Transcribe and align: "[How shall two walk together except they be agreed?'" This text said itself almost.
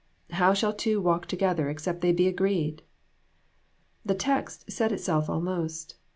"[How 0.31 0.55
shall 0.55 0.73
two 0.73 0.99
walk 0.99 1.27
together 1.27 1.69
except 1.69 2.01
they 2.01 2.11
be 2.11 2.27
agreed?'" 2.27 2.81
This 4.03 4.15
text 4.17 4.71
said 4.71 4.91
itself 4.91 5.29
almost. 5.29 5.93